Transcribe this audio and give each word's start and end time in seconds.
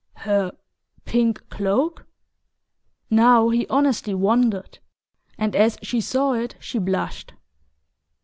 "Her 0.15 0.53
pink 1.05 1.47
cloak?" 1.49 2.07
Now 3.11 3.49
he 3.49 3.67
honestly 3.67 4.15
wondered, 4.15 4.79
and 5.37 5.55
as 5.55 5.77
she 5.83 6.01
saw 6.01 6.33
it 6.33 6.55
she 6.59 6.79
blushed. 6.79 7.33